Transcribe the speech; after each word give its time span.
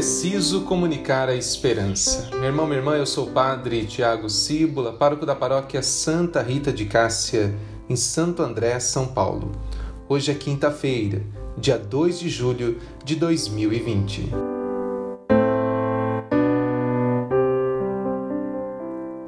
preciso 0.00 0.62
comunicar 0.62 1.28
a 1.28 1.34
esperança. 1.34 2.30
Meu 2.36 2.44
irmão, 2.44 2.64
minha 2.64 2.78
irmã, 2.78 2.96
eu 2.96 3.04
sou 3.04 3.26
o 3.26 3.32
padre 3.32 3.84
Tiago 3.84 4.30
Cíbula, 4.30 4.94
pároco 4.94 5.26
da 5.26 5.36
paróquia 5.36 5.82
Santa 5.82 6.40
Rita 6.40 6.72
de 6.72 6.86
Cássia, 6.86 7.54
em 7.86 7.94
Santo 7.94 8.42
André, 8.42 8.80
São 8.80 9.08
Paulo. 9.08 9.52
Hoje 10.08 10.30
é 10.32 10.34
quinta-feira, 10.34 11.22
dia 11.54 11.76
2 11.76 12.18
de 12.18 12.30
julho 12.30 12.78
de 13.04 13.14
2020. 13.14 14.30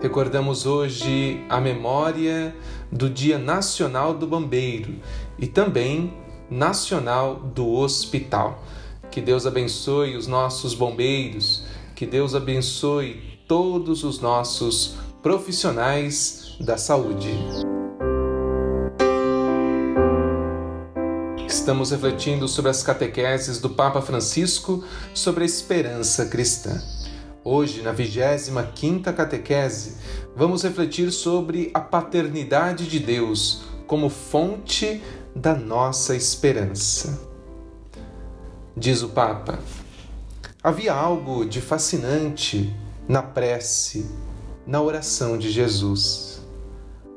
Recordamos 0.00 0.64
hoje 0.64 1.44
a 1.50 1.60
memória 1.60 2.56
do 2.90 3.10
Dia 3.10 3.36
Nacional 3.36 4.14
do 4.14 4.26
Bombeiro 4.26 4.94
e 5.38 5.46
também 5.46 6.14
Nacional 6.50 7.34
do 7.36 7.70
Hospital. 7.74 8.64
Que 9.12 9.20
Deus 9.20 9.44
abençoe 9.46 10.16
os 10.16 10.26
nossos 10.26 10.72
bombeiros, 10.72 11.62
que 11.94 12.06
Deus 12.06 12.34
abençoe 12.34 13.38
todos 13.46 14.04
os 14.04 14.20
nossos 14.20 14.94
profissionais 15.22 16.56
da 16.58 16.78
saúde. 16.78 17.28
Estamos 21.46 21.90
refletindo 21.90 22.48
sobre 22.48 22.70
as 22.70 22.82
catequeses 22.82 23.60
do 23.60 23.68
Papa 23.68 24.00
Francisco 24.00 24.82
sobre 25.12 25.42
a 25.42 25.46
esperança 25.46 26.24
cristã. 26.24 26.82
Hoje, 27.44 27.82
na 27.82 27.92
25ª 27.92 29.14
catequese, 29.14 29.98
vamos 30.34 30.62
refletir 30.62 31.12
sobre 31.12 31.70
a 31.74 31.80
paternidade 31.80 32.88
de 32.88 32.98
Deus 32.98 33.60
como 33.86 34.08
fonte 34.08 35.02
da 35.36 35.54
nossa 35.54 36.16
esperança. 36.16 37.31
Diz 38.76 39.02
o 39.02 39.10
Papa: 39.10 39.58
havia 40.62 40.94
algo 40.94 41.44
de 41.44 41.60
fascinante 41.60 42.74
na 43.06 43.22
prece, 43.22 44.06
na 44.66 44.80
oração 44.80 45.36
de 45.36 45.50
Jesus. 45.50 46.40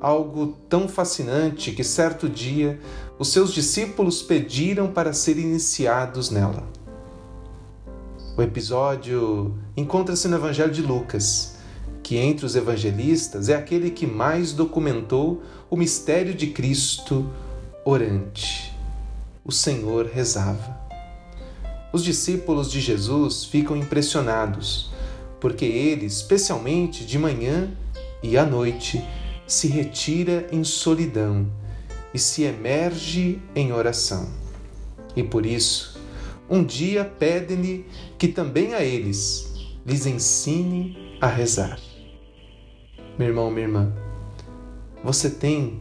Algo 0.02 0.58
tão 0.68 0.88
fascinante 0.90 1.72
que 1.72 1.84
certo 1.84 2.28
dia 2.28 2.80
os 3.18 3.30
seus 3.30 3.54
discípulos 3.54 4.22
pediram 4.22 4.92
para 4.92 5.14
serem 5.14 5.46
iniciados 5.46 6.30
nela. 6.30 6.68
O 8.38 8.42
episódio 8.42 9.58
encontra-se 9.78 10.28
no 10.28 10.36
Evangelho 10.36 10.74
de 10.74 10.82
Lucas, 10.82 11.56
que 12.04 12.18
entre 12.18 12.46
os 12.46 12.58
evangelistas 12.58 13.48
é 13.48 13.56
aquele 13.56 13.90
que 13.92 14.06
mais 14.06 14.52
documentou 14.52 15.42
o 15.70 15.78
mistério 15.78 16.36
de 16.36 16.48
Cristo 16.48 17.30
orante. 17.86 18.78
O 19.46 19.54
Senhor 19.54 20.06
rezava. 20.08 20.85
Os 21.96 22.04
discípulos 22.04 22.70
de 22.70 22.82
Jesus 22.82 23.46
ficam 23.46 23.74
impressionados, 23.74 24.92
porque 25.40 25.64
ele, 25.64 26.06
especialmente 26.06 27.06
de 27.06 27.18
manhã 27.18 27.72
e 28.22 28.38
à 28.38 28.46
noite, 28.46 29.02
se 29.48 29.70
retira 29.70 30.46
em 30.52 30.62
solidão 30.62 31.50
e 32.14 32.20
se 32.20 32.44
emerge 32.44 33.42
em 33.56 33.72
oração. 33.72 34.30
E 35.16 35.24
por 35.24 35.46
isso, 35.46 35.98
um 36.50 36.66
dia 36.66 37.06
pedem-lhe 37.06 37.86
que 38.18 38.28
também 38.28 38.74
a 38.74 38.84
eles 38.84 39.54
lhes 39.86 40.06
ensine 40.06 41.18
a 41.22 41.28
rezar. 41.28 41.80
Meu 43.18 43.30
irmão, 43.30 43.50
minha 43.50 43.68
irmã, 43.68 43.94
você 45.02 45.30
tem 45.30 45.80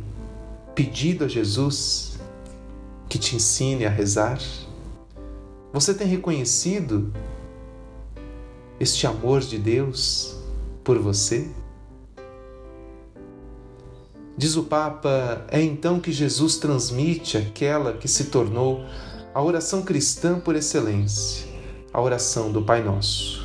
pedido 0.76 1.24
a 1.24 1.28
Jesus 1.28 2.20
que 3.08 3.18
te 3.18 3.34
ensine 3.34 3.84
a 3.84 3.90
rezar? 3.90 4.38
Você 5.74 5.92
tem 5.92 6.06
reconhecido 6.06 7.12
este 8.78 9.08
amor 9.08 9.40
de 9.40 9.58
Deus 9.58 10.36
por 10.84 11.00
você? 11.00 11.50
Diz 14.36 14.54
o 14.54 14.62
Papa, 14.62 15.44
é 15.50 15.60
então 15.60 15.98
que 15.98 16.12
Jesus 16.12 16.58
transmite 16.58 17.36
aquela 17.36 17.92
que 17.94 18.06
se 18.06 18.26
tornou 18.26 18.84
a 19.34 19.42
oração 19.42 19.82
cristã 19.82 20.38
por 20.38 20.54
excelência, 20.54 21.44
a 21.92 22.00
oração 22.00 22.52
do 22.52 22.62
Pai 22.62 22.80
Nosso. 22.80 23.44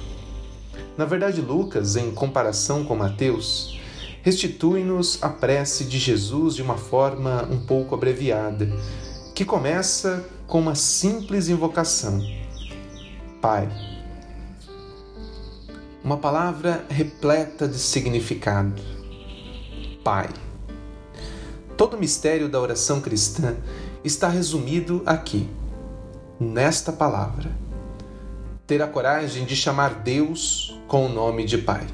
Na 0.96 1.06
verdade, 1.06 1.42
Lucas, 1.42 1.96
em 1.96 2.12
comparação 2.12 2.86
com 2.86 2.96
Mateus, 2.96 3.80
restitui-nos 4.22 5.18
a 5.24 5.30
prece 5.30 5.84
de 5.84 5.98
Jesus 5.98 6.54
de 6.54 6.62
uma 6.62 6.78
forma 6.78 7.48
um 7.50 7.66
pouco 7.66 7.96
abreviada, 7.96 8.72
que 9.34 9.44
começa 9.44 10.24
com 10.50 10.60
uma 10.60 10.76
simples 10.76 11.48
invocação: 11.48 12.22
Pai. 13.40 13.70
Uma 16.04 16.18
palavra 16.18 16.86
repleta 16.90 17.68
de 17.68 17.78
significado. 17.78 18.82
Pai. 20.04 20.30
Todo 21.78 21.96
o 21.96 22.00
mistério 22.00 22.50
da 22.50 22.60
oração 22.60 23.00
cristã 23.00 23.56
está 24.04 24.28
resumido 24.28 25.04
aqui, 25.06 25.48
nesta 26.40 26.92
palavra. 26.92 27.52
Ter 28.66 28.82
a 28.82 28.88
coragem 28.88 29.46
de 29.46 29.56
chamar 29.56 30.02
Deus 30.02 30.78
com 30.88 31.06
o 31.06 31.10
nome 31.10 31.46
de 31.46 31.60
Pai. 31.60 31.86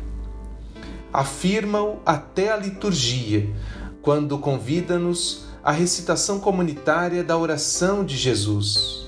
Afirma-o 1.11 1.99
até 2.05 2.51
a 2.51 2.57
liturgia, 2.57 3.53
quando 4.01 4.37
convida-nos 4.39 5.45
a 5.65 5.71
recitação 5.71 6.39
comunitária 6.39 7.23
da 7.23 7.35
oração 7.35 8.05
de 8.05 8.15
Jesus. 8.15 9.03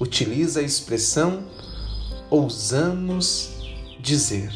Utiliza 0.00 0.60
a 0.60 0.62
expressão 0.62 1.42
ousamos 2.30 3.50
dizer. 4.00 4.50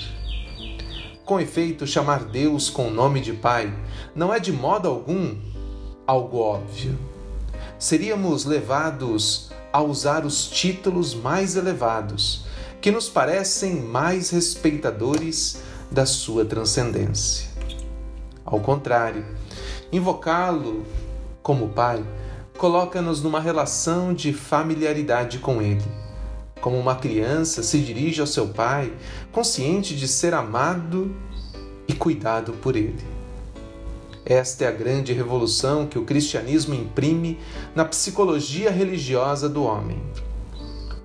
Com 1.22 1.38
efeito, 1.38 1.86
chamar 1.86 2.24
Deus 2.24 2.70
com 2.70 2.88
o 2.88 2.90
nome 2.90 3.20
de 3.20 3.34
Pai 3.34 3.70
não 4.16 4.32
é 4.32 4.40
de 4.40 4.52
modo 4.52 4.88
algum 4.88 5.36
algo 6.06 6.38
óbvio. 6.38 6.98
Seríamos 7.78 8.46
levados 8.46 9.50
a 9.70 9.82
usar 9.82 10.24
os 10.24 10.46
títulos 10.46 11.14
mais 11.14 11.56
elevados, 11.56 12.46
que 12.80 12.90
nos 12.90 13.10
parecem 13.10 13.82
mais 13.82 14.30
respeitadores 14.30 15.58
da 15.90 16.06
sua 16.06 16.46
transcendência. 16.46 17.50
Ao 18.46 18.60
contrário, 18.60 19.26
invocá-lo 19.92 20.86
como 21.44 21.68
pai, 21.68 22.02
coloca-nos 22.56 23.22
numa 23.22 23.38
relação 23.38 24.14
de 24.14 24.32
familiaridade 24.32 25.38
com 25.38 25.60
ele. 25.60 25.84
Como 26.58 26.78
uma 26.78 26.94
criança 26.94 27.62
se 27.62 27.78
dirige 27.80 28.22
ao 28.22 28.26
seu 28.26 28.48
pai, 28.48 28.90
consciente 29.30 29.94
de 29.94 30.08
ser 30.08 30.32
amado 30.32 31.14
e 31.86 31.92
cuidado 31.92 32.54
por 32.54 32.74
ele. 32.74 33.04
Esta 34.24 34.64
é 34.64 34.68
a 34.68 34.72
grande 34.72 35.12
revolução 35.12 35.86
que 35.86 35.98
o 35.98 36.06
cristianismo 36.06 36.74
imprime 36.74 37.38
na 37.74 37.84
psicologia 37.84 38.70
religiosa 38.70 39.46
do 39.46 39.64
homem. 39.64 40.02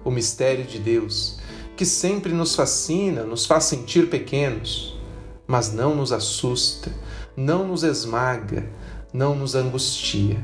O 0.05 0.09
mistério 0.09 0.63
de 0.63 0.79
Deus, 0.79 1.37
que 1.75 1.85
sempre 1.85 2.31
nos 2.31 2.55
fascina, 2.55 3.23
nos 3.23 3.45
faz 3.45 3.65
sentir 3.65 4.09
pequenos, 4.09 4.97
mas 5.45 5.73
não 5.73 5.93
nos 5.93 6.13
assusta, 6.13 6.93
não 7.35 7.67
nos 7.67 7.83
esmaga, 7.83 8.78
não 9.13 9.35
nos 9.35 9.55
angustia. 9.55 10.43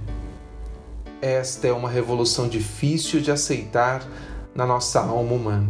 Esta 1.21 1.67
é 1.67 1.71
uma 1.71 1.89
revolução 1.89 2.47
difícil 2.47 3.21
de 3.21 3.31
aceitar 3.31 4.05
na 4.53 4.65
nossa 4.65 4.99
alma 5.01 5.33
humana. 5.33 5.69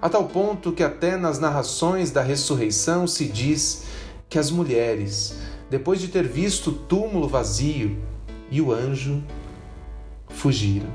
A 0.00 0.08
tal 0.08 0.24
ponto 0.24 0.72
que, 0.72 0.82
até 0.82 1.16
nas 1.16 1.38
narrações 1.38 2.10
da 2.10 2.22
ressurreição, 2.22 3.06
se 3.06 3.26
diz 3.26 3.84
que 4.28 4.38
as 4.38 4.50
mulheres, 4.50 5.36
depois 5.68 6.00
de 6.00 6.08
ter 6.08 6.26
visto 6.26 6.70
o 6.70 6.72
túmulo 6.72 7.28
vazio 7.28 7.98
e 8.50 8.60
o 8.60 8.72
anjo, 8.72 9.22
fugiram. 10.28 10.88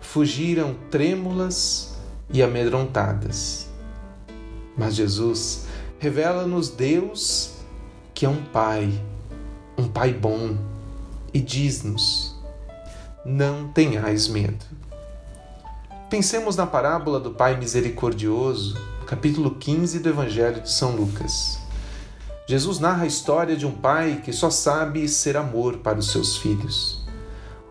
Fugiram 0.00 0.74
trêmulas 0.90 1.94
e 2.32 2.42
amedrontadas. 2.42 3.68
Mas 4.76 4.94
Jesus 4.94 5.66
revela-nos 5.98 6.68
Deus 6.70 7.52
que 8.14 8.24
é 8.24 8.28
um 8.28 8.42
Pai 8.46 8.90
um 9.80 9.88
Pai 9.88 10.12
bom, 10.12 10.58
e 11.32 11.40
diz-nos: 11.40 12.36
Não 13.24 13.68
tenhais 13.68 14.28
medo. 14.28 14.62
Pensemos 16.10 16.54
na 16.54 16.66
parábola 16.66 17.18
do 17.18 17.30
Pai 17.30 17.56
Misericordioso, 17.56 18.78
capítulo 19.06 19.54
15 19.54 20.00
do 20.00 20.08
Evangelho 20.10 20.60
de 20.60 20.70
São 20.70 20.94
Lucas. 20.94 21.58
Jesus 22.46 22.78
narra 22.78 23.04
a 23.04 23.06
história 23.06 23.56
de 23.56 23.64
um 23.64 23.72
pai 23.72 24.20
que 24.22 24.34
só 24.34 24.50
sabe 24.50 25.08
ser 25.08 25.36
amor 25.36 25.78
para 25.78 25.98
os 25.98 26.10
seus 26.10 26.36
filhos. 26.36 27.06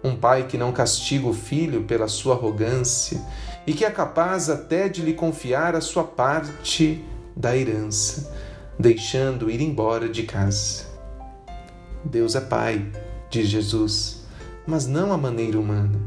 Um 0.04 0.16
pai 0.16 0.48
que 0.48 0.58
não 0.58 0.72
castiga 0.72 1.28
o 1.28 1.34
filho 1.34 1.84
pela 1.84 2.08
sua 2.08 2.34
arrogância 2.34 3.22
e 3.68 3.74
que 3.74 3.86
é 3.86 3.92
capaz 3.92 4.50
até 4.50 4.90
de 4.90 5.04
lhe 5.04 5.14
confiar 5.14 5.76
a 5.76 5.82
sua 5.82 6.06
parte 6.06 7.06
da 7.36 7.56
herança, 7.56 8.34
deixando 8.80 9.52
ir 9.52 9.62
embora 9.62 10.10
de 10.10 10.24
casa. 10.24 10.89
Deus 12.04 12.36
é 12.36 12.42
Pai, 12.42 12.92
diz 13.30 13.48
Jesus, 13.48 14.26
mas 14.66 14.88
não 14.88 15.12
à 15.12 15.18
maneira 15.18 15.60
humana, 15.60 16.00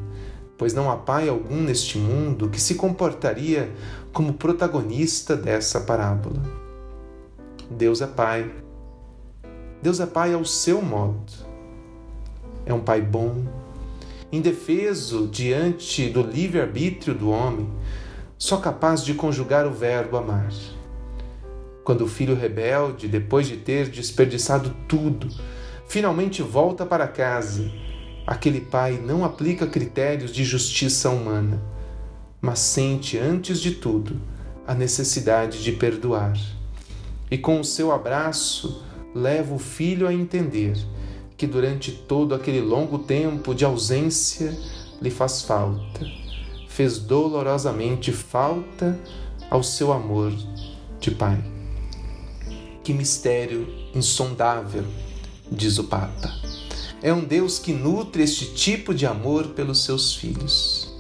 pois 0.57 0.73
não 0.73 0.91
há 0.91 0.97
pai 0.97 1.29
algum 1.29 1.61
neste 1.63 1.99
mundo 1.99 2.49
que 2.49 2.61
se 2.61 2.77
comportaria 2.77 3.71
como 4.13 4.35
protagonista 4.35 5.37
dessa 5.37 5.81
parábola. 5.81 6.41
Deus 7.71 8.01
é 8.01 8.07
pai. 8.07 8.51
Deus 9.83 9.99
é 10.01 10.07
pai 10.07 10.33
ao 10.33 10.45
seu 10.45 10.81
modo. 10.81 11.33
É 12.65 12.73
um 12.73 12.81
pai 12.81 13.01
bom, 13.01 13.45
indefeso 14.31 15.27
diante 15.27 16.09
do 16.09 16.23
livre-arbítrio 16.23 17.15
do 17.15 17.31
homem, 17.31 17.69
só 18.39 18.57
capaz 18.57 19.05
de 19.05 19.15
conjugar 19.15 19.67
o 19.67 19.73
verbo 19.73 20.17
amar. 20.17 20.53
Quando 21.83 22.05
o 22.05 22.09
filho 22.09 22.37
rebelde, 22.37 23.09
depois 23.09 23.49
de 23.49 23.57
ter 23.57 23.89
desperdiçado 23.89 24.73
tudo, 24.87 25.29
finalmente 25.93 26.41
volta 26.41 26.87
para 26.87 27.07
casa, 27.07 27.71
aquele 28.27 28.63
pai 28.63 28.93
não 28.93 29.27
aplica 29.27 29.67
critérios 29.67 30.33
de 30.33 30.43
justiça 30.43 31.11
humana, 31.11 31.63
mas 32.41 32.61
sente, 32.61 33.19
antes 33.19 33.61
de 33.61 33.73
tudo, 33.73 34.19
a 34.67 34.73
necessidade 34.73 35.63
de 35.63 35.71
perdoar. 35.71 36.33
E 37.31 37.37
com 37.37 37.61
o 37.61 37.65
seu 37.65 37.93
abraço, 37.93 38.83
leva 39.15 39.55
o 39.55 39.59
filho 39.59 40.09
a 40.09 40.15
entender 40.15 40.79
que 41.37 41.47
durante 41.47 41.93
todo 41.93 42.35
aquele 42.35 42.63
longo 42.63 43.01
tempo 43.01 43.55
de 43.55 43.67
ausência 43.67 44.59
lhe 44.99 45.11
faz 45.11 45.43
falta, 45.43 46.07
fez 46.69 46.99
dolorosamente 46.99 48.13
falta 48.13 48.99
ao 49.51 49.63
seu 49.63 49.93
amor 49.93 50.33
de 50.99 51.11
pai. 51.11 51.45
Que 52.83 52.95
mistério 52.95 53.69
insondável, 53.95 54.87
diz 55.53 55.79
o 55.79 55.85
Papa. 55.85 56.33
É 57.03 57.13
um 57.13 57.25
Deus 57.25 57.59
que 57.59 57.73
nutre 57.73 58.23
este 58.23 58.55
tipo 58.55 58.95
de 58.95 59.07
amor 59.07 59.49
pelos 59.49 59.85
seus 59.85 60.15
filhos. 60.15 60.91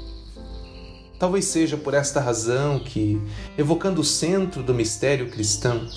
Talvez 1.19 1.47
seja 1.47 1.77
por 1.77 1.95
esta 1.95 2.21
razão 2.21 2.81
que, 2.81 3.21
evocando 3.57 4.01
o 4.01 4.05
centro 4.05 4.63
do 4.63 4.75
mistério 4.75 5.31
cristão, 5.31 5.89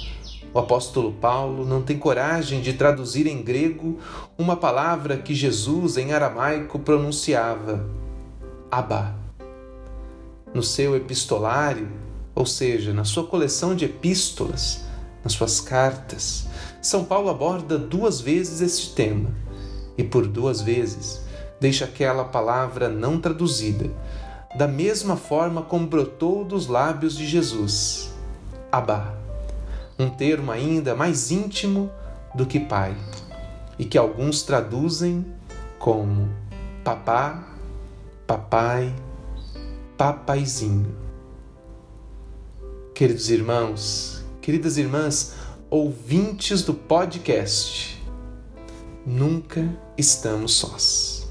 o 0.53 0.59
apóstolo 0.59 1.11
Paulo 1.11 1.65
não 1.65 1.81
tem 1.81 1.97
coragem 1.97 2.61
de 2.61 2.73
traduzir 2.73 3.27
em 3.27 3.41
grego 3.41 3.99
uma 4.37 4.55
palavra 4.55 5.17
que 5.17 5.33
Jesus 5.33 5.97
em 5.97 6.13
aramaico 6.13 6.79
pronunciava, 6.79 7.89
Abba. 8.71 9.15
No 10.53 10.63
seu 10.63 10.95
epistolário, 10.95 11.89
ou 12.33 12.45
seja, 12.45 12.93
na 12.93 13.03
sua 13.03 13.25
coleção 13.25 13.75
de 13.75 13.85
epístolas, 13.85 14.85
nas 15.23 15.33
suas 15.33 15.59
cartas, 15.59 16.47
São 16.85 17.03
Paulo 17.03 17.31
aborda 17.31 17.79
duas 17.79 18.21
vezes 18.21 18.61
este 18.61 18.93
tema 18.93 19.31
e 19.97 20.03
por 20.03 20.27
duas 20.27 20.61
vezes 20.61 21.19
deixa 21.59 21.85
aquela 21.85 22.25
palavra 22.25 22.87
não 22.87 23.19
traduzida, 23.19 23.89
da 24.55 24.67
mesma 24.67 25.17
forma 25.17 25.63
como 25.63 25.87
brotou 25.87 26.45
dos 26.45 26.67
lábios 26.67 27.17
de 27.17 27.25
Jesus, 27.25 28.13
Abá, 28.71 29.15
um 29.97 30.11
termo 30.11 30.51
ainda 30.51 30.93
mais 30.93 31.31
íntimo 31.31 31.89
do 32.35 32.45
que 32.45 32.59
pai, 32.59 32.95
e 33.79 33.85
que 33.85 33.97
alguns 33.97 34.43
traduzem 34.43 35.25
como 35.79 36.29
papá, 36.83 37.47
papai, 38.27 38.93
papaizinho. 39.97 40.95
Queridos 42.93 43.31
irmãos, 43.31 44.23
queridas 44.39 44.77
irmãs, 44.77 45.44
ouvintes 45.69 46.61
do 46.61 46.73
podcast, 46.73 48.01
nunca 49.05 49.67
estamos 49.97 50.53
sós. 50.53 51.27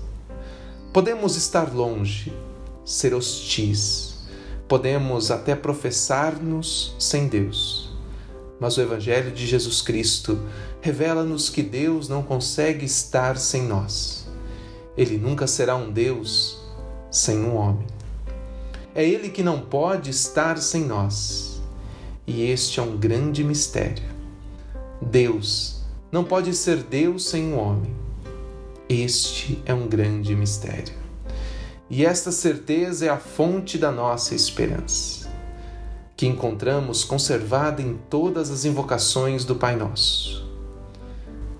Podemos 0.92 1.36
estar 1.36 1.72
longe, 1.72 2.32
ser 2.84 3.14
hostis, 3.14 4.26
podemos 4.68 5.30
até 5.30 5.54
professar-nos 5.54 6.94
sem 6.98 7.28
Deus, 7.28 7.96
mas 8.60 8.76
o 8.76 8.80
Evangelho 8.80 9.30
de 9.30 9.46
Jesus 9.46 9.80
Cristo 9.80 10.38
revela-nos 10.80 11.48
que 11.48 11.62
Deus 11.62 12.08
não 12.08 12.22
consegue 12.22 12.84
estar 12.84 13.38
sem 13.38 13.62
nós. 13.62 14.26
Ele 14.96 15.16
nunca 15.16 15.46
será 15.46 15.76
um 15.76 15.90
Deus 15.90 16.58
sem 17.10 17.38
um 17.38 17.56
homem. 17.56 17.86
É 18.94 19.04
Ele 19.04 19.28
que 19.28 19.42
não 19.42 19.60
pode 19.60 20.10
estar 20.10 20.58
sem 20.58 20.84
nós 20.84 21.60
e 22.26 22.42
este 22.42 22.80
é 22.80 22.82
um 22.82 22.96
grande 22.96 23.44
mistério. 23.44 24.13
Deus 25.00 25.82
não 26.10 26.24
pode 26.24 26.54
ser 26.54 26.82
Deus 26.82 27.28
sem 27.28 27.52
um 27.52 27.58
homem. 27.58 27.94
Este 28.88 29.62
é 29.66 29.74
um 29.74 29.86
grande 29.86 30.34
mistério. 30.34 30.94
E 31.90 32.04
esta 32.04 32.32
certeza 32.32 33.06
é 33.06 33.08
a 33.08 33.18
fonte 33.18 33.78
da 33.78 33.90
nossa 33.90 34.34
esperança, 34.34 35.28
que 36.16 36.26
encontramos 36.26 37.04
conservada 37.04 37.82
em 37.82 37.98
todas 38.08 38.50
as 38.50 38.64
invocações 38.64 39.44
do 39.44 39.54
Pai 39.54 39.76
Nosso. 39.76 40.48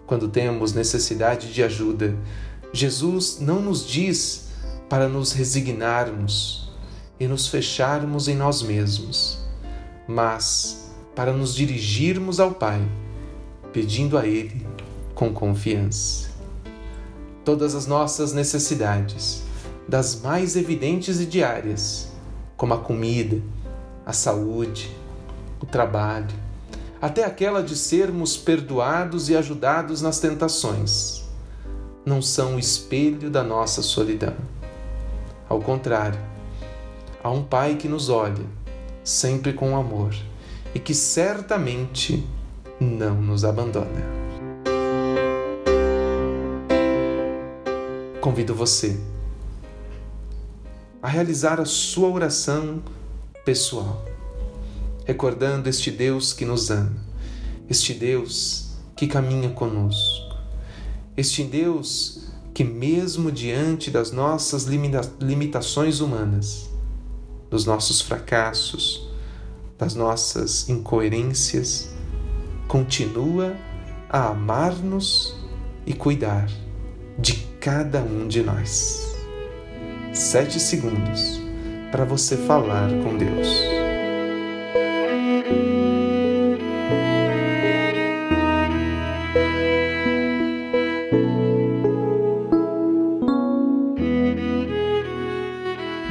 Quando 0.06 0.28
temos 0.28 0.72
necessidade 0.72 1.52
de 1.52 1.62
ajuda, 1.62 2.16
Jesus 2.72 3.38
não 3.40 3.60
nos 3.60 3.86
diz 3.86 4.48
para 4.88 5.08
nos 5.08 5.32
resignarmos 5.32 6.72
e 7.18 7.26
nos 7.26 7.46
fecharmos 7.46 8.28
em 8.28 8.34
nós 8.34 8.62
mesmos 8.62 9.44
mas 10.06 10.92
para 11.14 11.32
nos 11.32 11.54
dirigirmos 11.54 12.40
ao 12.40 12.52
Pai, 12.52 12.80
pedindo 13.74 14.16
a 14.16 14.24
Ele 14.24 14.64
com 15.16 15.34
confiança. 15.34 16.30
Todas 17.44 17.74
as 17.74 17.88
nossas 17.88 18.32
necessidades, 18.32 19.42
das 19.88 20.20
mais 20.22 20.54
evidentes 20.54 21.20
e 21.20 21.26
diárias, 21.26 22.12
como 22.56 22.72
a 22.72 22.78
comida, 22.78 23.42
a 24.06 24.12
saúde, 24.12 24.96
o 25.60 25.66
trabalho, 25.66 26.34
até 27.02 27.24
aquela 27.24 27.64
de 27.64 27.74
sermos 27.74 28.36
perdoados 28.36 29.28
e 29.28 29.36
ajudados 29.36 30.00
nas 30.00 30.20
tentações, 30.20 31.24
não 32.06 32.22
são 32.22 32.54
o 32.54 32.58
espelho 32.60 33.28
da 33.28 33.42
nossa 33.42 33.82
solidão. 33.82 34.36
Ao 35.48 35.60
contrário, 35.60 36.20
há 37.22 37.30
um 37.30 37.42
Pai 37.42 37.74
que 37.74 37.88
nos 37.88 38.08
olha 38.08 38.44
sempre 39.02 39.52
com 39.52 39.76
amor 39.76 40.14
e 40.74 40.78
que 40.78 40.94
certamente 40.94 42.24
não 42.80 43.20
nos 43.20 43.44
abandona. 43.44 44.24
Convido 48.20 48.54
você 48.54 48.98
a 51.02 51.08
realizar 51.08 51.60
a 51.60 51.66
sua 51.66 52.08
oração 52.08 52.82
pessoal, 53.44 54.04
recordando 55.04 55.68
este 55.68 55.90
Deus 55.90 56.32
que 56.32 56.44
nos 56.44 56.70
ama, 56.70 56.96
este 57.68 57.92
Deus 57.92 58.70
que 58.96 59.06
caminha 59.06 59.50
conosco, 59.50 60.34
este 61.16 61.44
Deus 61.44 62.24
que, 62.54 62.64
mesmo 62.64 63.30
diante 63.30 63.90
das 63.90 64.12
nossas 64.12 64.64
limitações 64.64 66.00
humanas, 66.00 66.70
dos 67.50 67.66
nossos 67.66 68.00
fracassos, 68.00 69.08
das 69.76 69.94
nossas 69.94 70.68
incoerências, 70.68 71.93
continua 72.74 73.54
a 74.10 74.30
amar-nos 74.30 75.36
e 75.86 75.94
cuidar 75.94 76.48
de 77.16 77.34
cada 77.60 78.02
um 78.02 78.26
de 78.26 78.42
nós. 78.42 79.16
Sete 80.12 80.58
segundos 80.58 81.40
para 81.92 82.04
você 82.04 82.36
falar 82.36 82.90
com 83.04 83.16
Deus. 83.16 83.48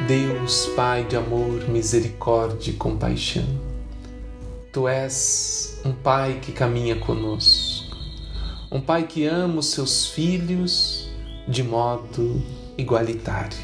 Deus, 0.07 0.67
Pai 0.77 1.03
de 1.03 1.17
amor, 1.17 1.67
misericórdia 1.67 2.71
e 2.71 2.73
compaixão, 2.75 3.43
Tu 4.71 4.87
és 4.87 5.62
um 5.85 5.91
Pai 5.91 6.39
que 6.41 6.51
caminha 6.51 6.95
conosco, 6.95 7.97
um 8.71 8.79
Pai 8.79 9.05
que 9.07 9.25
ama 9.25 9.59
os 9.59 9.67
seus 9.67 10.07
filhos 10.07 11.09
de 11.47 11.63
modo 11.63 12.41
igualitário. 12.77 13.57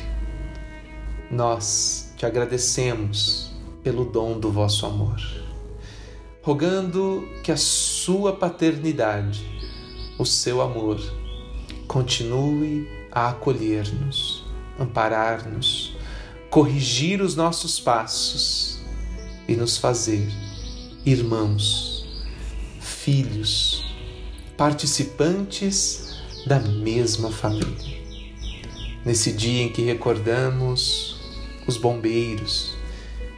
Nós 1.31 2.13
te 2.17 2.25
agradecemos 2.25 3.51
pelo 3.83 4.05
dom 4.05 4.39
do 4.39 4.51
vosso 4.51 4.85
amor, 4.85 5.19
rogando 6.41 7.27
que 7.43 7.51
a 7.51 7.57
Sua 7.57 8.33
paternidade, 8.33 9.45
o 10.17 10.25
seu 10.25 10.61
amor, 10.61 10.99
continue 11.87 12.87
a 13.11 13.29
acolher-nos, 13.29 14.43
amparar-nos 14.77 15.97
corrigir 16.49 17.21
os 17.21 17.35
nossos 17.35 17.79
passos 17.79 18.79
e 19.47 19.55
nos 19.55 19.77
fazer 19.77 20.27
irmãos, 21.05 21.88
filhos, 23.03 23.83
participantes 24.57 26.21
da 26.45 26.59
mesma 26.59 27.31
família. 27.31 27.97
nesse 29.05 29.31
dia 29.31 29.63
em 29.63 29.69
que 29.69 29.81
recordamos 29.81 31.17
os 31.65 31.77
bombeiros 31.77 32.75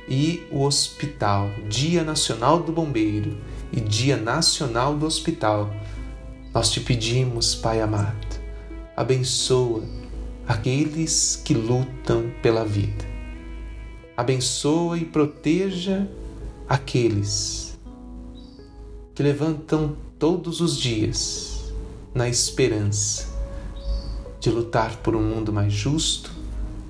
e 0.09 0.43
o 0.51 0.63
hospital, 0.63 1.51
Dia 1.69 2.03
Nacional 2.03 2.61
do 2.61 2.71
Bombeiro 2.71 3.37
e 3.71 3.79
Dia 3.79 4.17
Nacional 4.17 4.95
do 4.95 5.05
Hospital, 5.05 5.71
nós 6.51 6.71
te 6.71 6.79
pedimos, 6.79 7.53
Pai 7.53 7.79
amado, 7.81 8.41
abençoa 8.97 9.83
aqueles 10.47 11.39
que 11.45 11.53
lutam 11.53 12.31
pela 12.41 12.65
vida. 12.65 13.05
Abençoa 14.17 14.97
e 14.97 15.05
proteja 15.05 16.07
aqueles 16.67 17.70
que 19.21 19.27
levantam 19.27 19.95
todos 20.17 20.61
os 20.61 20.75
dias 20.75 21.71
na 22.11 22.27
esperança 22.27 23.27
de 24.39 24.49
lutar 24.49 24.95
por 24.97 25.15
um 25.15 25.21
mundo 25.21 25.53
mais 25.53 25.71
justo, 25.71 26.31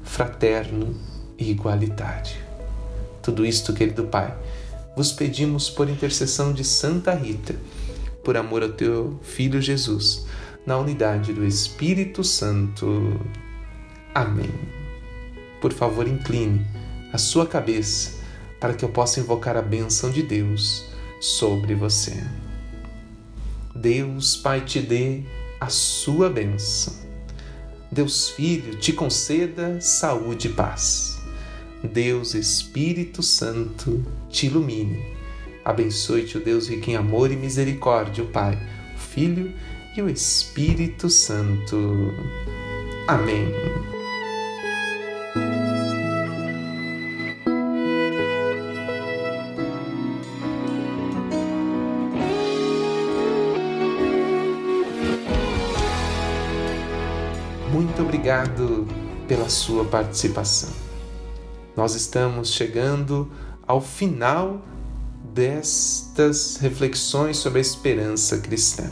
fraterno 0.01 0.95
e 1.37 1.51
igualitário. 1.51 2.37
Tudo 3.21 3.45
isto, 3.45 3.73
querido 3.73 4.05
Pai, 4.05 4.33
vos 4.95 5.11
pedimos 5.11 5.69
por 5.69 5.89
intercessão 5.89 6.53
de 6.53 6.63
Santa 6.63 7.13
Rita, 7.13 7.53
por 8.23 8.37
amor 8.37 8.63
ao 8.63 8.69
teu 8.69 9.19
Filho 9.21 9.61
Jesus, 9.61 10.25
na 10.65 10.77
unidade 10.77 11.33
do 11.33 11.45
Espírito 11.45 12.23
Santo. 12.23 13.19
Amém. 14.15 14.53
Por 15.59 15.73
favor, 15.73 16.07
incline 16.07 16.65
a 17.11 17.17
sua 17.17 17.45
cabeça 17.45 18.21
para 18.57 18.73
que 18.73 18.85
eu 18.85 18.89
possa 18.89 19.19
invocar 19.19 19.57
a 19.57 19.61
bênção 19.61 20.09
de 20.09 20.23
Deus 20.23 20.90
sobre 21.21 21.75
você. 21.75 22.21
Deus 23.73 24.35
Pai 24.35 24.61
te 24.61 24.81
dê 24.81 25.21
a 25.59 25.69
sua 25.69 26.29
bênção. 26.29 26.93
Deus 27.91 28.29
Filho 28.29 28.75
te 28.77 28.91
conceda 28.91 29.79
saúde 29.79 30.47
e 30.47 30.53
paz. 30.53 31.21
Deus 31.83 32.33
Espírito 32.33 33.21
Santo 33.21 34.03
te 34.29 34.47
ilumine. 34.47 34.99
Abençoe-te 35.63 36.37
o 36.37 36.43
Deus 36.43 36.67
rico 36.67 36.89
em 36.89 36.95
amor 36.95 37.31
e 37.31 37.35
misericórdia, 37.35 38.23
o 38.23 38.27
Pai, 38.27 38.57
o 38.95 38.99
Filho 38.99 39.53
e 39.95 40.01
o 40.01 40.09
Espírito 40.09 41.09
Santo. 41.09 42.13
Amém. 43.07 43.47
Muito 57.81 58.03
obrigado 58.03 58.87
pela 59.27 59.49
sua 59.49 59.83
participação. 59.83 60.69
Nós 61.75 61.95
estamos 61.95 62.53
chegando 62.53 63.31
ao 63.65 63.81
final 63.81 64.61
destas 65.33 66.57
reflexões 66.57 67.37
sobre 67.37 67.57
a 67.57 67.61
esperança 67.61 68.37
cristã. 68.37 68.87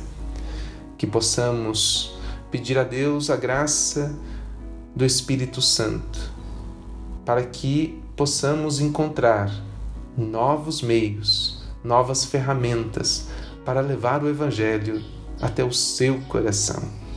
Que 0.98 1.06
possamos 1.06 2.18
pedir 2.50 2.80
a 2.80 2.84
Deus 2.84 3.30
a 3.30 3.36
graça 3.36 4.18
do 4.96 5.06
Espírito 5.06 5.62
Santo 5.62 6.20
para 7.24 7.44
que 7.44 8.02
possamos 8.16 8.80
encontrar 8.80 9.54
novos 10.18 10.82
meios, 10.82 11.64
novas 11.84 12.26
ferramentas 12.26 13.28
para 13.64 13.82
levar 13.82 14.24
o 14.24 14.30
Evangelho 14.30 15.00
até 15.40 15.64
o 15.64 15.72
seu 15.72 16.20
coração. 16.22 17.09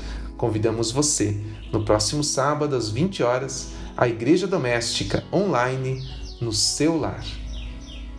Convidamos 0.43 0.91
você 0.91 1.37
no 1.71 1.85
próximo 1.85 2.25
sábado 2.25 2.75
às 2.75 2.91
20 2.91 3.23
horas 3.23 3.75
à 3.97 4.09
Igreja 4.09 4.45
Doméstica 4.45 5.23
online 5.33 6.05
no 6.41 6.53
seu 6.53 6.99
lar. 6.99 7.25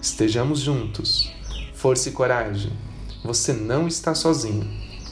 Estejamos 0.01 0.61
juntos. 0.61 1.29
Força 1.73 2.07
e 2.07 2.13
coragem. 2.13 2.71
Você 3.25 3.51
não 3.51 3.89
está 3.89 4.15
sozinho. 4.15 4.65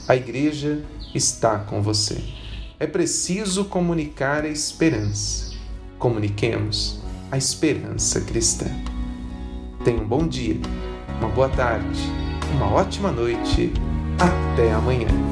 A 0.08 0.16
igreja 0.16 0.86
está 1.14 1.60
com 1.60 1.82
você. 1.82 2.24
É 2.80 2.88
preciso 2.88 3.66
comunicar 3.66 4.46
a 4.46 4.50
esperança. 4.50 5.54
Comuniquemos 6.00 7.02
a 7.30 7.38
esperança 7.38 8.22
cristã. 8.22 8.68
Tenha 9.84 10.02
um 10.02 10.08
bom 10.08 10.26
dia, 10.26 10.56
uma 11.20 11.28
boa 11.28 11.50
tarde, 11.50 12.00
uma 12.54 12.72
ótima 12.72 13.12
noite. 13.12 13.74
Até 14.18 14.72
amanhã. 14.72 15.31